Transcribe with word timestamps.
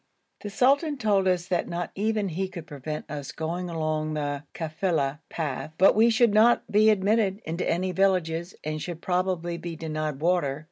The 0.39 0.49
sultan 0.49 0.97
told 0.97 1.27
us 1.27 1.45
that 1.47 1.67
not 1.67 1.91
even 1.93 2.29
he 2.29 2.47
could 2.47 2.65
prevent 2.65 3.05
us 3.07 3.31
going 3.31 3.69
along 3.69 4.15
the 4.15 4.45
kafila 4.55 5.19
path, 5.29 5.73
but 5.77 5.93
we 5.95 6.09
should 6.09 6.33
not 6.33 6.63
be 6.71 6.89
admitted 6.89 7.39
into 7.45 7.69
any 7.69 7.91
villages 7.91 8.55
and 8.63 8.81
should 8.81 9.03
probably 9.03 9.57
be 9.59 9.75
denied 9.75 10.19
water. 10.19 10.59